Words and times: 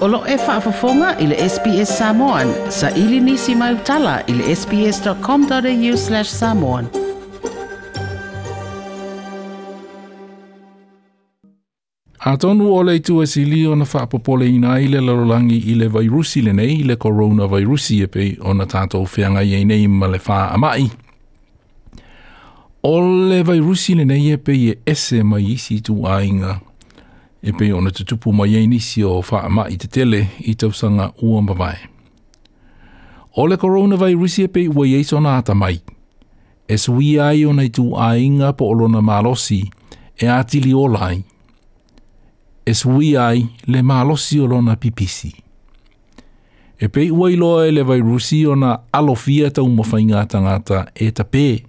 Olo 0.00 0.22
e 0.26 0.36
whaafafonga 0.36 1.18
i 1.18 1.26
le 1.26 1.48
SPS 1.48 1.98
Samoan. 1.98 2.48
Sa 2.70 2.90
ili 2.90 3.20
nisi 3.20 3.54
mai 3.54 3.74
utala 3.74 4.20
i 4.26 4.32
le 4.32 4.56
sps.com.au 4.56 5.96
slash 5.96 6.28
samoan. 6.28 6.86
A 12.18 12.36
tonu 12.36 12.72
o 12.74 12.82
le 12.82 12.98
tu 13.00 13.26
si 13.26 13.44
li 13.44 13.66
o 13.66 13.74
na 13.74 13.84
whaapopole 13.84 14.48
i 14.48 14.56
i 14.84 14.88
le 14.88 15.00
lalolangi 15.00 15.56
i 15.56 15.74
le 15.74 15.88
vairusi 15.88 16.42
le 16.42 16.52
nei, 16.52 16.80
i 16.80 16.84
le 16.84 16.96
coronavirusi 16.96 18.02
e 18.02 18.06
pe 18.06 18.36
o 18.40 18.54
na 18.54 18.64
tātou 18.64 19.06
whianga 19.16 19.42
i 19.42 19.64
nei 19.64 19.86
ma 19.88 20.06
le 20.06 20.20
wha 20.28 20.48
amai. 20.52 20.90
O 22.82 23.00
le 23.28 23.42
vairusi 23.42 23.94
le 23.94 24.04
nei 24.04 24.32
e 24.32 24.38
pe 24.38 24.52
i 24.52 24.74
ese 24.86 25.22
mai 25.22 25.52
isi 25.52 25.80
tu 25.82 26.06
ainga 26.06 26.69
e 27.42 27.52
pei 27.52 27.72
ona 27.72 27.90
te 27.90 28.04
tupu 28.04 28.32
mai 28.32 28.56
ei 28.56 28.66
nisi 28.66 29.04
o 29.04 29.22
wha 29.30 29.48
ma 29.48 29.68
i 29.68 29.76
te 29.76 29.88
tele 29.88 30.28
i 30.40 30.54
tausanga 30.54 31.12
ua 31.22 31.42
mawai. 31.42 31.78
O 33.36 33.46
le 33.46 33.56
coronavirus 33.56 34.38
e 34.38 34.48
pei 34.48 34.68
ua 34.68 34.86
yeso 34.86 35.20
na 35.20 35.36
ata 35.36 35.54
mai. 35.54 35.80
E 36.68 36.76
sui 36.78 37.18
ai 37.18 37.44
ona 37.46 37.64
i 37.64 37.70
tu 37.70 37.96
a 37.96 38.16
inga 38.16 38.52
po 38.52 38.70
olona 38.70 39.00
malosi 39.00 39.70
e 40.16 40.28
atili 40.28 40.74
o 40.74 40.86
lai. 40.88 41.24
E 42.66 42.74
sui 42.74 43.16
ai 43.16 43.48
le 43.66 43.82
malosi 43.82 44.40
olona 44.40 44.76
pipisi. 44.76 45.32
E 46.78 46.88
pei 46.88 47.10
ua 47.10 47.30
iloa 47.32 47.66
e 47.66 47.70
le 47.70 47.84
virusi 47.84 48.46
ona 48.46 48.66
na 48.66 48.80
alofia 48.92 49.50
tau 49.50 49.68
mawhainga 49.68 50.26
tangata 50.26 50.86
e 50.94 51.10
ta 51.12 51.24
pe, 51.24 51.64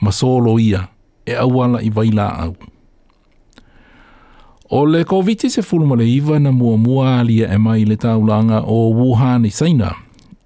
ma 0.00 0.12
solo 0.12 0.58
ia, 0.58 0.88
e 1.26 1.36
awala 1.36 1.82
i 1.82 1.90
vaila 1.90 2.28
au. 2.38 2.56
O 4.72 4.86
le 4.86 5.04
COVID 5.04 5.48
se 5.50 5.62
fulma 5.62 5.96
le 5.96 6.06
iwa 6.06 6.38
na 6.38 6.52
mua 6.52 6.76
mua 6.76 7.18
alia 7.18 7.52
e 7.54 7.58
mai 7.58 7.84
le 7.84 7.96
taulanga 7.96 8.62
o 8.62 8.92
Wuhan 8.94 9.44
i 9.44 9.50
Saina, 9.50 9.96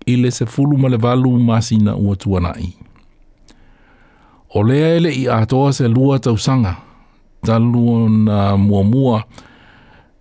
i 0.06 0.16
le 0.16 0.30
se 0.30 0.46
fulma 0.46 0.88
le 0.88 0.96
valu 0.96 1.38
masina 1.38 1.96
ua 1.96 2.16
tuanai. 2.16 2.72
O 4.54 4.62
lea 4.62 4.96
ele 4.96 5.12
i 5.12 5.28
atoa 5.28 5.72
se 5.72 5.88
lua 5.88 6.18
tausanga, 6.18 6.76
talu 7.42 8.08
na 8.08 8.56
mua 8.56 8.82
mua 8.82 9.24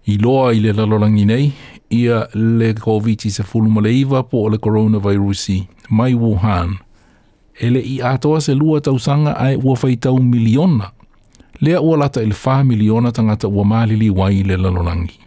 i 0.06 0.18
loa 0.18 0.52
i 0.54 0.60
le 0.60 0.74
lalolangi 0.74 1.26
nei, 1.26 1.54
ia 1.90 2.28
le 2.34 2.74
COVID 2.74 3.30
se 3.30 3.44
fulma 3.44 3.82
le 3.82 3.94
iwa 4.00 4.24
po 4.24 4.44
o 4.44 4.50
le 4.50 4.58
coronavirusi 4.58 5.64
mai 5.90 6.14
Wuhan. 6.14 6.76
Ele 7.56 7.80
i 7.80 8.02
atoa 8.02 8.42
se 8.42 8.56
lua 8.56 8.82
tausanga 8.82 9.38
ai 9.40 9.56
ua 9.56 9.76
faitau 9.76 10.20
miliona– 10.20 10.92
lea 11.62 11.82
ua 11.82 11.98
lata 11.98 12.22
i 12.22 12.26
le 12.26 12.36
fā 12.36 12.64
miliona 12.64 13.12
tangata 13.12 13.48
ua 13.48 13.64
mālili 13.66 14.10
wai 14.10 14.44
le 14.44 14.58
lalolangi. 14.58 15.20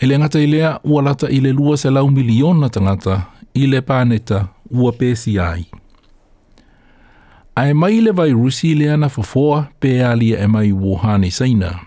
E 0.00 0.06
le 0.06 0.18
ngata 0.18 0.40
i 0.40 0.46
lea 0.46 0.80
ua 0.84 1.02
lata 1.02 1.30
i 1.30 1.40
le 1.40 1.52
lua 1.52 1.76
se 1.76 1.90
lau 1.90 2.10
miliona 2.10 2.68
tangata 2.68 3.22
i 3.54 3.66
le 3.66 3.80
pāneta 3.80 4.46
ua 4.70 4.92
pēsi 4.92 5.38
ai. 5.40 5.64
Ai 7.54 7.74
mai 7.74 8.00
le 8.00 8.10
vai 8.10 8.32
rusi 8.32 8.74
lea 8.74 8.96
na 8.96 9.08
fafoa 9.08 9.68
pe 9.80 10.04
alia 10.04 10.40
e 10.42 10.46
mai 10.46 10.72
Wuhan 10.72 11.30
saina. 11.30 11.78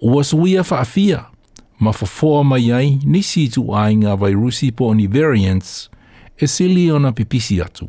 Ua 0.00 0.24
suia 0.24 0.62
whaafia 0.62 1.24
ma 1.80 1.92
fafoa 1.92 2.44
mai 2.44 2.72
ai 2.72 2.98
nisi 3.04 3.48
tu 3.48 3.74
ai 3.74 3.96
ngā 3.96 4.14
vai 4.18 4.32
rusi 4.32 4.70
po 4.72 4.94
ni 4.94 5.06
variants 5.06 5.90
e 6.36 6.46
sili 6.46 6.90
ona 6.92 7.12
pipisi 7.12 7.62
atu. 7.62 7.88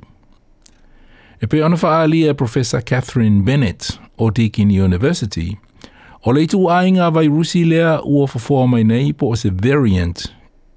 Pe 1.48 1.64
ona 1.64 1.76
whaalia 1.76 2.34
Professor 2.34 2.82
Catherine 2.82 3.44
Bennett 3.44 3.98
o 4.18 4.30
Deakin 4.30 4.70
University, 4.70 5.58
o 6.26 6.32
le 6.32 6.46
tu 6.46 6.68
ainga 6.70 7.10
vai 7.12 7.28
rusi 7.28 7.66
lea 7.66 8.02
ua 8.04 8.28
whawhoa 8.28 8.68
mai 8.68 8.84
nei 8.84 9.14
po 9.14 9.32
o 9.32 9.36
se 9.36 9.50
variant 9.50 10.28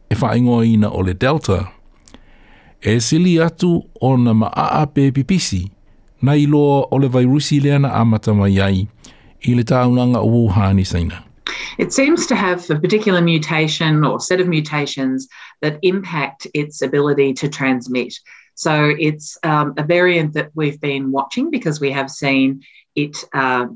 e 0.09 0.15
whaingoa 0.15 0.65
ina 0.65 0.89
o 0.89 1.01
le 1.03 1.15
Delta. 1.15 1.69
E 2.81 3.01
sili 3.01 3.41
atu 3.43 3.83
o 4.01 4.17
na 4.17 4.35
maa 4.35 4.87
pe 4.87 5.11
pipisi 5.11 5.71
na 6.23 6.33
iloa 6.37 6.87
o 6.93 6.97
le 6.97 7.09
vai 7.09 7.25
rusi 7.25 7.61
lea 7.61 7.79
na 7.79 7.91
amata 7.91 8.33
mai 8.33 8.61
ai 8.61 8.89
i 9.43 9.55
le 9.55 9.65
taunanga 9.65 10.23
o 10.23 10.29
Wuhan 10.31 10.87
saina. 10.87 11.25
It 11.79 11.93
seems 11.93 12.27
to 12.27 12.37
have 12.37 12.71
a 12.71 12.79
particular 12.79 13.21
mutation 13.21 14.05
or 14.05 14.21
set 14.21 14.41
of 14.41 14.47
mutations 14.47 15.27
that 15.61 15.79
impact 15.83 16.47
its 16.55 16.83
ability 16.83 17.35
to 17.35 17.49
transmit. 17.49 18.15
So 18.63 18.95
it's 18.97 19.37
um, 19.43 19.75
a 19.77 19.83
variant 19.83 20.35
that 20.35 20.51
we've 20.55 20.81
been 20.81 21.11
watching 21.11 21.51
because 21.51 21.81
we 21.81 21.91
have 21.91 22.09
seen 22.09 22.63
it 22.95 23.17
uh, 23.35 23.67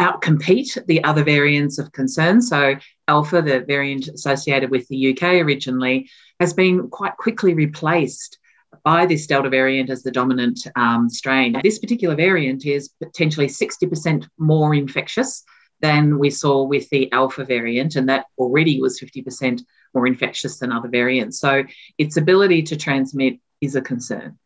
outcompete 0.00 0.78
the 0.86 1.04
other 1.04 1.22
variants 1.22 1.78
of 1.78 1.92
concern. 1.92 2.40
So 2.40 2.76
Alpha, 3.06 3.42
the 3.42 3.60
variant 3.60 4.08
associated 4.08 4.70
with 4.70 4.88
the 4.88 5.12
UK 5.12 5.44
originally, 5.44 6.08
has 6.40 6.54
been 6.54 6.88
quite 6.88 7.18
quickly 7.18 7.52
replaced 7.52 8.38
by 8.82 9.04
this 9.04 9.26
Delta 9.26 9.50
variant 9.50 9.90
as 9.90 10.02
the 10.02 10.10
dominant 10.10 10.66
um, 10.74 11.10
strain. 11.10 11.60
This 11.62 11.78
particular 11.78 12.14
variant 12.14 12.64
is 12.64 12.88
potentially 13.02 13.48
60% 13.48 14.26
more 14.38 14.74
infectious 14.74 15.44
than 15.80 16.18
we 16.18 16.30
saw 16.30 16.62
with 16.62 16.88
the 16.88 17.12
Alpha 17.12 17.44
variant, 17.44 17.96
and 17.96 18.08
that 18.08 18.24
already 18.38 18.80
was 18.80 18.98
50% 18.98 19.60
more 19.92 20.06
infectious 20.06 20.58
than 20.58 20.72
other 20.72 20.88
variants. 20.88 21.38
So 21.38 21.64
its 21.98 22.16
ability 22.16 22.62
to 22.62 22.76
transmit 22.76 23.40
is 23.60 23.76
a 23.76 23.80
concern. 23.80 24.38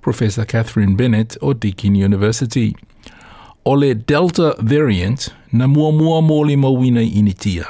Professor 0.00 0.44
Catherine 0.44 0.96
Bennett 0.96 1.36
Deakin 1.58 1.94
University. 1.94 2.76
O 3.64 3.72
le 3.72 3.94
Delta 3.94 4.54
variant 4.60 5.34
na 5.52 5.66
mua 5.66 5.92
mua 5.92 6.20
mōli 6.20 6.56
mawina 6.56 7.02
initia. 7.02 7.66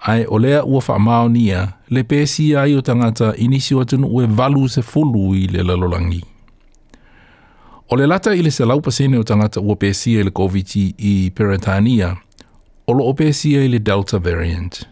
Ai 0.00 0.24
o 0.26 0.38
lea 0.38 0.62
ua 0.64 0.80
wha 0.80 1.28
nia 1.28 1.74
le 1.90 2.02
pēsi 2.02 2.56
ai 2.56 2.74
o 2.74 2.80
tangata 2.80 3.34
inisi 3.36 3.74
o 3.74 3.84
tunu 3.84 4.08
ue 4.08 4.26
valu 4.26 4.68
se 4.68 4.82
fulu 4.82 5.34
i 5.34 5.46
le 5.46 5.62
lalolangi. 5.62 6.24
O 7.90 7.96
le 7.96 8.06
lata 8.06 8.34
i 8.34 8.42
le 8.42 8.50
se 8.50 8.64
laupasene 8.64 9.18
o 9.18 9.22
tangata 9.22 9.60
ua 9.60 9.76
pēsi 9.76 10.18
i 10.20 10.22
le 10.22 10.30
COVID 10.30 10.76
i 10.98 11.30
Peretania, 11.34 12.16
o 12.86 12.92
lo 12.92 13.04
o 13.04 13.12
pēsi 13.12 13.56
i 13.58 13.68
le 13.68 13.78
Delta 13.78 14.18
variant. 14.18 14.86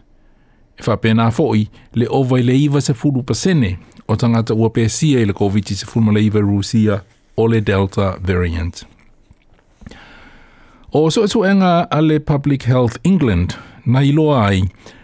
E 0.77 0.83
wha 0.85 0.97
pēnā 1.01 1.31
foi, 1.33 1.65
le 1.95 2.05
ovai 2.09 2.43
le 2.43 2.53
iwa 2.53 2.81
se 2.81 2.93
fulu 2.93 3.23
pasene 3.23 3.77
o 4.07 4.15
tangata 4.15 4.55
ua 4.55 4.71
pēsia 4.73 5.21
i 5.21 5.27
le 5.27 5.35
COVID 5.35 5.73
se 5.75 5.87
fulmaleiva 5.87 6.39
Rusia 6.39 7.01
o 7.37 7.47
le 7.47 7.61
Delta 7.61 8.15
variant. 8.23 8.85
O 10.91 11.09
so 11.11 11.25
atu 11.27 11.43
enga 11.45 11.87
a 11.91 12.01
le 12.01 12.19
Public 12.19 12.63
Health 12.63 12.97
England 13.03 13.57
na 13.85 14.01
ilo 14.01 14.31
ai, 14.33 14.63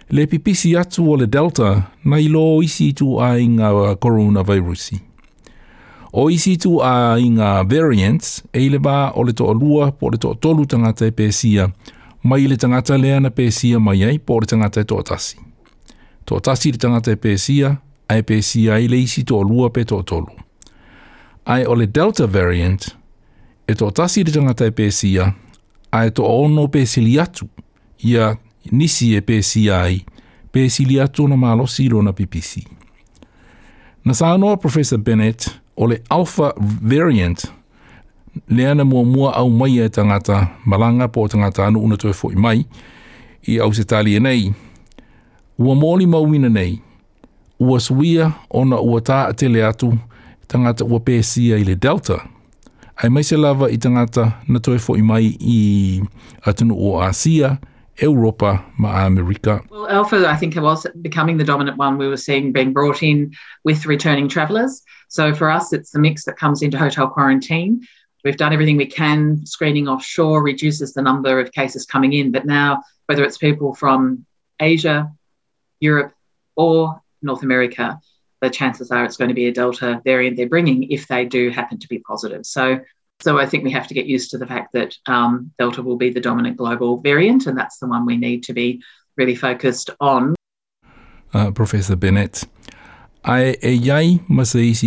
le 0.10 0.28
pipisi 0.28 0.76
atu 0.80 1.12
o 1.12 1.18
le 1.20 1.28
Delta 1.28 1.90
na 2.04 2.20
ilo 2.20 2.62
isi 2.64 2.94
tu 2.94 3.20
a 3.20 3.36
ngā 3.36 3.98
coronavirusi. 4.00 5.00
O 6.14 6.30
isi 6.30 6.56
tu 6.58 6.78
a 6.82 7.18
ngā 7.20 7.52
variants 7.68 8.40
e 8.54 8.70
le 8.70 8.80
ba 8.80 9.12
o 9.16 9.24
le 9.28 9.34
toa 9.34 9.54
lua 9.54 9.92
po 9.92 10.10
le 10.14 10.18
toa 10.18 10.40
tolu 10.40 10.66
tangata 10.66 11.10
e 11.10 11.12
pēsia, 11.12 11.68
mai 12.24 12.48
le 12.48 12.56
tangata 12.58 12.98
lea 12.98 13.20
na 13.20 13.30
pēsia 13.30 13.80
mai 13.80 14.04
ai 14.08 14.20
po 14.20 14.40
le 14.40 14.48
tangata 14.48 14.82
e 14.82 14.88
toa 14.88 15.04
tasi. 15.04 15.38
Toa 16.24 16.40
tasi 16.40 16.72
le 16.72 16.80
tangata 16.80 17.12
e 17.12 17.20
pēsia, 17.20 17.76
ai 18.08 18.24
pe 18.24 18.42
si 18.42 18.70
ai 18.70 18.88
le 18.88 18.98
isi 18.98 19.24
to 19.24 19.42
lua 19.42 19.70
pe 19.70 19.84
to 19.84 20.02
tolu. 20.04 20.32
Ai 21.44 21.66
o 21.66 21.76
le 21.76 21.88
Delta 21.88 22.26
variant, 22.28 22.98
e 23.68 23.74
to 23.74 23.92
tasi 23.92 24.24
de 24.24 24.32
tangata 24.32 24.66
e 24.66 24.72
pe 24.72 24.90
sia, 24.92 25.36
ai 25.92 26.12
to 26.12 26.24
ono 26.24 26.68
pe 26.68 26.86
sili 26.86 27.20
atu, 27.20 27.48
ia 28.04 28.38
nisi 28.72 29.16
e 29.16 29.22
pe 29.22 29.42
si 29.42 29.70
ai, 29.70 30.04
pe 30.52 30.70
sili 30.70 31.00
atu 31.00 31.28
na 31.28 31.36
malosi 31.36 31.90
lo 31.90 32.02
na 32.02 32.14
pipisi. 32.14 32.64
Na 34.06 34.14
sa 34.14 34.34
anoa 34.34 34.58
Professor 34.58 35.00
Bennett, 35.00 35.62
o 35.76 35.88
le 35.88 36.02
Alpha 36.10 36.54
variant, 36.60 37.52
le 38.48 38.68
ana 38.68 38.84
mua 38.84 39.04
mua 39.04 39.32
au 39.36 39.50
mai 39.50 39.80
e 39.80 39.90
tangata 39.90 40.50
malanga 40.66 41.08
po 41.08 41.28
tangata 41.28 41.66
anu 41.66 41.80
una 41.80 41.98
toi 41.98 42.14
fo 42.14 42.32
i 42.32 42.36
mai, 42.36 42.66
i 43.48 43.60
au 43.60 43.72
se 43.74 43.84
tali 43.86 44.16
e 44.16 44.20
nei, 44.20 44.54
ua 45.58 45.76
mōli 45.76 46.08
mauina 46.08 46.50
nei, 46.50 46.82
ua 47.60 47.80
suia 47.80 48.32
ona 48.50 48.80
ua 48.82 49.02
tā 49.02 49.28
atele 49.30 49.64
atu 49.66 49.94
tangata 50.48 50.86
ua 50.86 51.00
pēsia 51.00 51.58
i 51.60 51.64
le 51.64 51.76
Delta. 51.76 52.20
Ai 53.04 53.10
mai 53.10 53.24
se 53.24 53.38
lava 53.38 53.70
i 53.72 53.78
tangata 53.78 54.32
na 54.48 54.60
toi 54.60 54.78
fo 54.78 54.96
i 54.96 55.02
mai 55.02 55.36
i 55.40 56.02
atunu 56.46 56.78
o 56.78 57.02
Asia, 57.02 57.60
Europa, 58.02 58.66
ma 58.78 59.06
America. 59.06 59.62
Well, 59.70 59.88
Alpha, 59.88 60.28
I 60.28 60.36
think, 60.36 60.56
was 60.56 60.88
becoming 61.02 61.38
the 61.38 61.44
dominant 61.44 61.78
one 61.78 61.98
we 61.98 62.08
were 62.08 62.18
seeing 62.18 62.52
being 62.52 62.74
brought 62.74 63.04
in 63.04 63.34
with 63.64 63.86
returning 63.86 64.28
travellers. 64.28 64.82
So 65.10 65.34
for 65.34 65.50
us, 65.50 65.74
it's 65.74 65.92
the 65.92 66.00
mix 66.00 66.26
that 66.26 66.38
comes 66.38 66.62
into 66.62 66.78
hotel 66.78 67.08
quarantine. 67.08 67.82
We've 68.24 68.38
done 68.38 68.54
everything 68.54 68.78
we 68.78 68.88
can. 68.88 69.46
Screening 69.46 69.88
offshore 69.88 70.42
reduces 70.42 70.94
the 70.94 71.02
number 71.02 71.40
of 71.40 71.52
cases 71.52 71.86
coming 71.86 72.14
in. 72.14 72.32
But 72.32 72.46
now, 72.46 72.82
whether 73.06 73.24
it's 73.24 73.38
people 73.38 73.76
from 73.76 74.26
Asia, 74.60 75.12
Europe, 75.80 76.14
or 76.56 77.02
North 77.24 77.44
America, 77.44 78.00
the 78.42 78.50
chances 78.50 78.92
are 78.92 79.06
it's 79.06 79.18
going 79.18 79.30
to 79.30 79.34
be 79.34 79.48
a 79.48 79.54
Delta 79.54 80.02
variant 80.04 80.36
they're 80.36 80.50
bringing 80.50 80.92
if 80.92 81.08
they 81.08 81.26
do 81.26 81.50
happen 81.50 81.80
to 81.80 81.88
be 81.88 82.00
positive. 82.00 82.46
So, 82.46 82.80
so 83.22 83.40
I 83.40 83.46
think 83.46 83.64
we 83.64 83.72
have 83.72 83.88
to 83.88 83.94
get 83.94 84.06
used 84.06 84.32
to 84.32 84.38
the 84.38 84.46
fact 84.46 84.74
that 84.74 84.96
um, 85.08 85.52
Delta 85.58 85.82
will 85.82 85.96
be 85.96 86.10
the 86.10 86.20
dominant 86.20 86.58
global 86.58 87.00
variant, 87.00 87.48
and 87.48 87.58
that's 87.58 87.80
the 87.80 87.88
one 87.88 88.06
we 88.06 88.18
need 88.18 88.44
to 88.44 88.54
be 88.54 88.84
really 89.16 89.36
focused 89.36 89.90
on. 90.00 90.36
Uh, 91.34 91.52
Professor 91.52 91.96
Bennett, 91.96 92.44
ai 93.24 93.56
e 93.64 93.80
iai 93.80 94.20
ma 94.28 94.44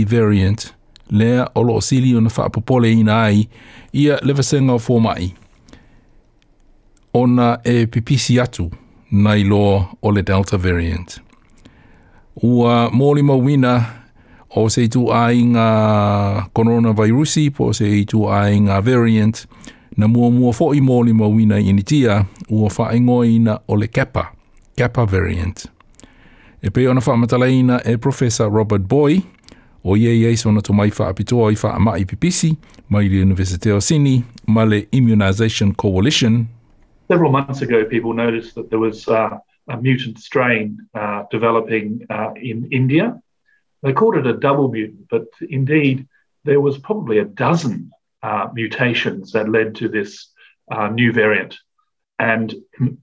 variant 0.06 0.74
lea 1.10 1.46
o 1.54 1.80
sili 1.80 2.14
o 2.14 2.20
na 2.20 2.28
whaapopole 2.28 2.92
ina 2.92 3.22
ai 3.24 3.48
ia 3.92 4.18
lewasenga 4.22 4.72
o 4.72 4.78
fōmai. 4.78 5.32
Ona 7.14 7.58
e 7.64 7.86
pipisi 7.86 8.38
atu 8.38 8.70
lo 9.10 9.98
o 10.02 10.08
le 10.10 10.22
Delta 10.22 10.58
variant. 10.58 11.25
Ua 12.42 12.90
mōli 12.92 13.22
mawina 13.22 13.84
o 14.56 14.68
se 14.68 14.88
tu 14.92 15.06
ai 15.12 15.40
ngā 15.40 15.68
coronavirusi 16.52 17.48
po 17.56 17.70
se 17.72 17.88
tu 18.04 18.26
ai 18.28 18.58
ngā 18.60 18.80
variant 18.84 19.46
na 19.96 20.08
mua 20.08 20.28
mua 20.30 20.52
fo 20.52 20.74
i 20.76 20.82
mōli 20.84 21.14
mawina 21.16 21.56
initia 21.56 22.26
ua 22.50 22.68
whaingoina 22.68 23.60
o 23.68 23.76
le 23.76 23.88
Kappa, 23.88 24.32
Kappa 24.76 25.06
variant. 25.06 25.64
E 26.60 26.70
pe 26.70 26.84
ona 26.88 27.00
whaamatalaina 27.00 27.80
e 27.84 27.96
Professor 27.96 28.50
Robert 28.50 28.84
Booy, 28.88 29.22
o 29.84 29.96
ia 29.96 30.12
ia 30.12 30.36
sona 30.36 30.60
to 30.60 30.72
mai 30.72 30.90
whaapitoa 30.90 31.52
i 31.52 31.56
wha 31.62 31.78
mai 31.78 32.04
pipisi, 32.04 32.56
mai 32.88 33.08
le 33.08 33.22
University 33.22 33.70
of 33.70 33.82
Sydney, 33.82 34.24
ma 34.46 34.64
le 34.64 34.86
Immunization 34.92 35.72
Coalition. 35.72 36.48
Several 37.08 37.32
months 37.32 37.62
ago, 37.62 37.84
people 37.84 38.12
noticed 38.12 38.54
that 38.56 38.68
there 38.68 38.80
was 38.80 39.08
uh, 39.08 39.38
a 39.68 39.76
mutant 39.76 40.18
strain 40.18 40.88
uh, 40.94 41.24
developing 41.30 42.06
uh, 42.10 42.32
in 42.36 42.68
India. 42.70 43.20
They 43.82 43.92
called 43.92 44.16
it 44.16 44.26
a 44.26 44.32
double 44.32 44.70
mutant, 44.70 45.08
but 45.10 45.26
indeed 45.40 46.08
there 46.44 46.60
was 46.60 46.78
probably 46.78 47.18
a 47.18 47.24
dozen 47.24 47.90
uh, 48.22 48.48
mutations 48.52 49.32
that 49.32 49.48
led 49.48 49.74
to 49.76 49.88
this 49.88 50.28
uh, 50.70 50.88
new 50.88 51.12
variant. 51.12 51.56
And 52.18 52.54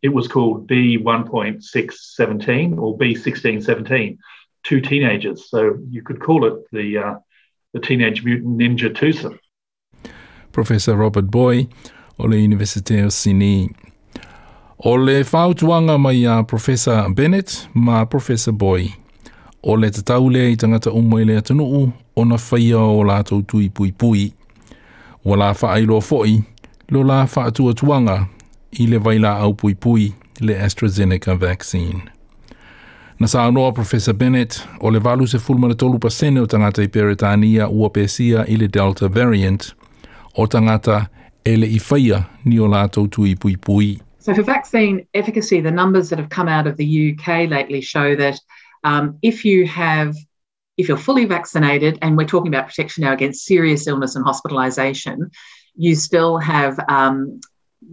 it 0.01 0.09
was 0.09 0.27
called 0.27 0.67
B1.617 0.67 2.79
or 2.79 2.97
B1617, 2.97 4.17
two 4.63 4.81
teenagers. 4.81 5.47
So 5.49 5.77
you 5.89 6.01
could 6.01 6.19
call 6.19 6.45
it 6.45 6.55
the, 6.71 6.97
uh, 6.97 7.15
the 7.73 7.79
Teenage 7.79 8.23
Mutant 8.23 8.59
Ninja 8.59 8.95
twosome. 8.95 9.39
Professor 10.51 10.95
Robert 10.95 11.29
Booy 11.29 11.69
o 12.19 12.25
le 12.25 12.37
University 12.37 12.99
of 12.99 13.13
Sydney. 13.13 13.69
O 14.79 14.97
le 14.97 15.23
whautuanga 15.23 15.97
mai 15.97 16.25
a 16.25 16.43
Professor 16.43 17.09
Bennett 17.09 17.69
ma 17.73 18.05
Professor 18.05 18.53
Boy. 18.53 18.89
O 19.61 19.75
le 19.75 19.89
tatau 19.91 20.29
lea 20.29 20.49
i 20.49 20.57
tangata 20.57 20.91
umoi 20.91 21.25
le 21.25 21.37
atunuu 21.37 21.91
o 22.15 22.25
na 22.25 22.35
whaia 22.35 22.77
o 22.77 23.03
lātou 23.03 23.43
tui 23.45 23.69
pui 23.69 23.91
pui. 23.91 24.33
Wa 25.25 25.37
la 25.37 25.53
whaailoa 25.53 26.01
foi, 26.01 26.41
lo 26.89 27.03
la 27.03 27.27
whaatua 27.35 27.73
tuanga 27.73 28.27
i 28.79 28.87
le 28.87 28.97
vaila 28.97 29.37
au 29.39 29.53
pui 29.53 29.75
pui 29.75 30.13
le 30.41 30.57
AstraZeneca 30.57 31.35
vaccine. 31.35 32.01
Na 33.19 33.27
sa 33.27 33.45
anoa 33.45 33.73
Professor 33.73 34.13
Bennett 34.13 34.67
o 34.81 34.89
le 34.89 34.99
valu 34.99 35.27
se 35.27 35.39
fulmana 35.39 35.75
tolu 35.75 35.99
pasene 35.99 36.41
o 36.41 36.45
tangata 36.45 36.83
i 36.83 36.87
Peretania 36.87 37.69
ua 37.69 37.89
pesia 37.89 38.45
i 38.47 38.57
le 38.57 38.67
Delta 38.67 39.07
variant 39.07 39.75
o 40.35 40.47
tangata 40.47 41.07
ele 41.45 41.67
i 41.67 41.79
whaia 41.79 42.25
ni 42.45 42.59
o 42.59 42.67
lātou 42.67 43.07
tui 43.07 43.35
pui 43.35 43.55
pui. 43.57 43.99
So, 44.23 44.33
for 44.33 44.41
vaccine 44.41 45.05
efficacy, 45.13 45.59
the 45.59 45.69
numbers 45.69 46.09
that 46.09 46.17
have 46.17 46.29
come 46.29 46.47
out 46.47 46.65
of 46.65 46.77
the 46.77 47.11
UK 47.11 47.49
lately 47.49 47.81
show 47.81 48.15
that 48.15 48.39
um, 48.85 49.19
if 49.21 49.43
you 49.43 49.67
have 49.67 50.15
if 50.77 50.87
you're 50.87 50.95
fully 50.95 51.25
vaccinated, 51.25 51.99
and 52.01 52.15
we're 52.15 52.25
talking 52.25 52.47
about 52.47 52.67
protection 52.67 53.03
now 53.03 53.11
against 53.11 53.43
serious 53.43 53.85
illness 53.85 54.15
and 54.15 54.25
hospitalisation, 54.25 55.29
you 55.75 55.93
still 55.93 56.37
have 56.37 56.79
um, 56.87 57.41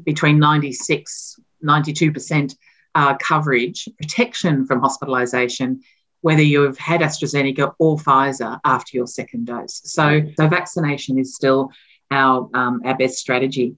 between 0.04 0.38
96, 0.38 1.36
92% 1.64 2.54
uh, 2.94 3.16
coverage, 3.16 3.88
protection 3.98 4.66
from 4.66 4.80
hospitalisation, 4.80 5.80
whether 6.20 6.42
you've 6.42 6.78
had 6.78 7.00
AstraZeneca 7.00 7.74
or 7.80 7.96
Pfizer 7.96 8.60
after 8.64 8.96
your 8.96 9.08
second 9.08 9.46
dose. 9.46 9.80
So, 9.84 10.22
so 10.36 10.46
vaccination 10.46 11.18
is 11.18 11.34
still 11.34 11.70
our, 12.12 12.48
um, 12.54 12.82
our 12.84 12.96
best 12.96 13.18
strategy. 13.18 13.74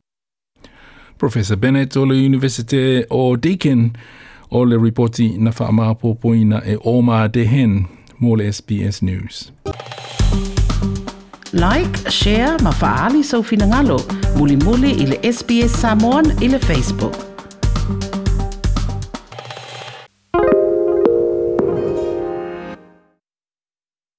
Professor 1.22 1.56
Bennett 1.56 1.96
o 1.96 2.04
le 2.04 2.14
University 2.14 3.04
o 3.08 3.36
Deakin 3.36 3.92
o 4.50 4.64
le 4.64 4.76
reporti 4.76 5.38
na 5.38 5.52
whaamapopoina 5.52 6.62
e 6.66 6.76
Oma 6.84 7.28
Dehen 7.28 7.86
mo 8.18 8.34
le 8.34 8.52
SBS 8.52 9.02
News. 9.02 9.52
Like, 11.52 12.10
share, 12.10 12.58
ma 12.62 12.72
faali 12.72 13.22
sau 13.22 13.42
finangalo, 13.42 14.00
muli 14.36 14.56
muli 14.56 14.90
i 14.90 15.32
SBS 15.32 15.80
Samoan 15.80 16.24
i 16.42 16.48
Facebook. 16.58 17.31